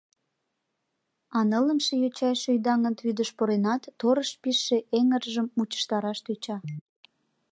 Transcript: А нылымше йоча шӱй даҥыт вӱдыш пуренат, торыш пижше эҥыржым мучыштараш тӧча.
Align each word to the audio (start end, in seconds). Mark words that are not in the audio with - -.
А 1.37 1.39
нылымше 1.49 1.93
йоча 2.01 2.31
шӱй 2.41 2.59
даҥыт 2.65 2.97
вӱдыш 3.05 3.29
пуренат, 3.37 3.83
торыш 3.99 4.31
пижше 4.41 4.77
эҥыржым 4.97 5.47
мучыштараш 5.55 6.19
тӧча. 6.25 6.57